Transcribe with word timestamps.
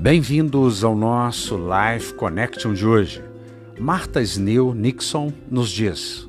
Bem-vindos 0.00 0.84
ao 0.84 0.94
nosso 0.94 1.56
Life 1.58 2.14
Connection 2.14 2.72
de 2.72 2.86
hoje. 2.86 3.20
Martha 3.80 4.22
Sneal 4.22 4.72
Nixon 4.72 5.32
nos 5.50 5.68
diz: 5.68 6.28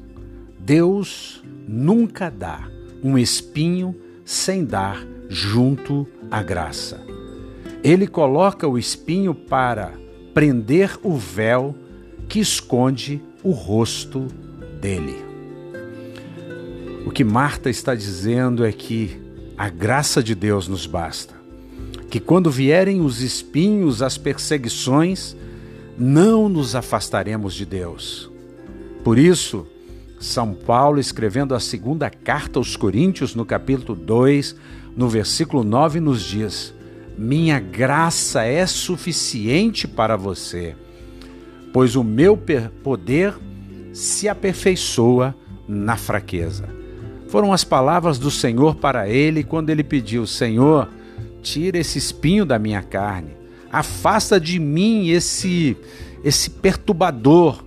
Deus 0.58 1.44
nunca 1.68 2.32
dá 2.32 2.68
um 3.04 3.16
espinho 3.16 3.96
sem 4.26 4.66
dar 4.66 5.06
junto 5.30 6.08
à 6.32 6.42
graça. 6.42 7.00
Ele 7.84 8.08
coloca 8.08 8.68
o 8.68 8.76
espinho 8.76 9.36
para 9.36 9.94
prender 10.34 10.98
o 11.04 11.16
véu 11.16 11.76
que 12.28 12.40
esconde 12.40 13.22
o 13.44 13.52
rosto 13.52 14.26
dele. 14.82 15.16
O 17.06 17.12
que 17.12 17.24
Marta 17.24 17.70
está 17.70 17.94
dizendo 17.94 18.66
é 18.66 18.72
que 18.72 19.22
a 19.56 19.70
graça 19.70 20.24
de 20.24 20.34
Deus 20.34 20.68
nos 20.68 20.88
basta 20.88 21.39
que 22.10 22.20
quando 22.20 22.50
vierem 22.50 23.02
os 23.02 23.22
espinhos, 23.22 24.02
as 24.02 24.18
perseguições, 24.18 25.36
não 25.98 26.50
nos 26.50 26.76
afastaremos 26.76 27.54
de 27.54 27.66
Deus. 27.66 28.32
Por 29.04 29.18
isso, 29.18 29.68
São 30.20 30.54
Paulo, 30.54 31.00
escrevendo 31.00 31.54
a 31.54 31.60
segunda 31.60 32.10
carta 32.10 32.58
aos 32.58 32.76
Coríntios, 32.76 33.36
no 33.36 33.46
capítulo 33.46 33.98
2, 33.98 34.56
no 34.96 35.08
versículo 35.08 35.64
9, 35.64 36.00
nos 36.00 36.24
diz: 36.24 36.74
Minha 37.18 37.60
graça 37.60 38.44
é 38.44 38.66
suficiente 38.66 39.88
para 39.88 40.18
você, 40.18 40.76
pois 41.72 41.96
o 41.96 42.04
meu 42.04 42.38
poder 42.84 43.36
se 43.94 44.28
aperfeiçoa 44.28 45.36
na 45.68 45.96
fraqueza. 45.96 46.68
Foram 47.28 47.54
as 47.54 47.64
palavras 47.64 48.18
do 48.18 48.32
Senhor 48.32 48.76
para 48.76 49.08
ele 49.08 49.44
quando 49.44 49.70
ele 49.70 49.84
pediu: 49.84 50.26
Senhor, 50.26 50.90
Tira 51.42 51.78
esse 51.78 51.98
espinho 51.98 52.46
da 52.46 52.60
minha 52.60 52.82
carne. 52.82 53.32
Afasta 53.72 54.40
de 54.40 54.60
mim 54.60 55.10
esse 55.10 55.78
esse 56.24 56.50
perturbador, 56.50 57.64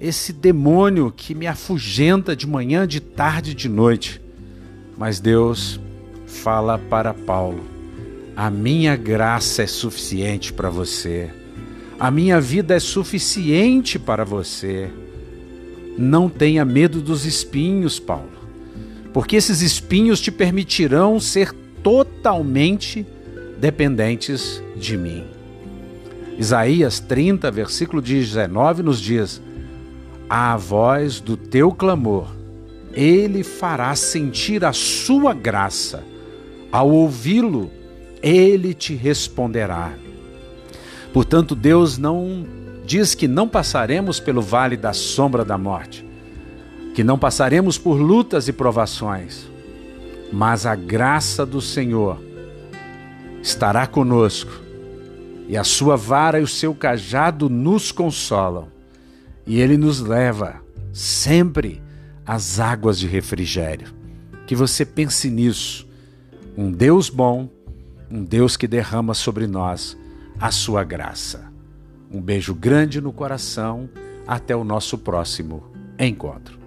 esse 0.00 0.32
demônio 0.32 1.12
que 1.16 1.34
me 1.34 1.46
afugenta 1.46 2.34
de 2.34 2.46
manhã, 2.46 2.86
de 2.86 3.00
tarde, 3.00 3.54
de 3.54 3.68
noite. 3.68 4.20
Mas 4.96 5.20
Deus 5.20 5.80
fala 6.26 6.78
para 6.78 7.14
Paulo: 7.14 7.64
A 8.36 8.50
minha 8.50 8.96
graça 8.96 9.62
é 9.62 9.66
suficiente 9.66 10.52
para 10.52 10.70
você. 10.70 11.30
A 11.98 12.10
minha 12.10 12.40
vida 12.40 12.74
é 12.74 12.80
suficiente 12.80 13.98
para 13.98 14.24
você. 14.24 14.90
Não 15.96 16.28
tenha 16.28 16.64
medo 16.64 17.00
dos 17.00 17.24
espinhos, 17.24 18.00
Paulo, 18.00 18.32
porque 19.12 19.36
esses 19.36 19.60
espinhos 19.60 20.20
te 20.20 20.32
permitirão 20.32 21.20
ser 21.20 21.54
totalmente 21.84 23.06
dependentes 23.60 24.62
de 24.74 24.96
mim. 24.96 25.24
Isaías 26.38 26.98
30, 26.98 27.48
versículo 27.50 28.00
19 28.02 28.82
nos 28.82 28.98
diz: 28.98 29.40
À 30.28 30.56
voz 30.56 31.20
do 31.20 31.36
teu 31.36 31.70
clamor, 31.70 32.26
ele 32.92 33.44
fará 33.44 33.94
sentir 33.94 34.64
a 34.64 34.72
sua 34.72 35.34
graça. 35.34 36.02
Ao 36.72 36.90
ouvi-lo, 36.90 37.70
ele 38.20 38.74
te 38.74 38.94
responderá. 38.94 39.92
Portanto, 41.12 41.54
Deus 41.54 41.98
não 41.98 42.44
diz 42.84 43.14
que 43.14 43.28
não 43.28 43.46
passaremos 43.46 44.18
pelo 44.18 44.42
vale 44.42 44.76
da 44.76 44.92
sombra 44.92 45.44
da 45.44 45.56
morte, 45.56 46.04
que 46.94 47.04
não 47.04 47.16
passaremos 47.16 47.78
por 47.78 47.94
lutas 47.94 48.48
e 48.48 48.52
provações 48.52 49.53
mas 50.34 50.66
a 50.66 50.74
graça 50.74 51.46
do 51.46 51.60
Senhor 51.60 52.20
estará 53.40 53.86
conosco, 53.86 54.50
e 55.48 55.56
a 55.56 55.62
sua 55.62 55.96
vara 55.96 56.40
e 56.40 56.42
o 56.42 56.48
seu 56.48 56.74
cajado 56.74 57.48
nos 57.48 57.92
consolam, 57.92 58.66
e 59.46 59.60
ele 59.60 59.76
nos 59.76 60.00
leva 60.00 60.60
sempre 60.92 61.80
às 62.26 62.58
águas 62.58 62.98
de 62.98 63.06
refrigério. 63.06 63.94
Que 64.44 64.56
você 64.56 64.84
pense 64.84 65.30
nisso. 65.30 65.86
Um 66.56 66.72
Deus 66.72 67.08
bom, 67.08 67.48
um 68.10 68.24
Deus 68.24 68.56
que 68.56 68.66
derrama 68.66 69.14
sobre 69.14 69.46
nós 69.46 69.96
a 70.40 70.50
sua 70.50 70.82
graça. 70.82 71.52
Um 72.10 72.20
beijo 72.20 72.54
grande 72.54 73.00
no 73.00 73.12
coração. 73.12 73.88
Até 74.26 74.56
o 74.56 74.64
nosso 74.64 74.96
próximo 74.96 75.62
encontro. 75.98 76.63